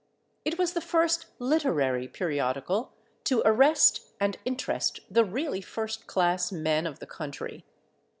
It 0.43 0.57
was 0.57 0.73
the 0.73 0.81
first 0.81 1.27
"literary" 1.37 2.07
periodical 2.07 2.91
to 3.25 3.43
arrest 3.45 4.07
and 4.19 4.35
interest 4.45 5.01
the 5.11 5.23
really 5.23 5.61
first 5.61 6.07
class 6.07 6.51
men 6.51 6.87
of 6.87 6.97
the 6.97 7.05
country. 7.05 7.63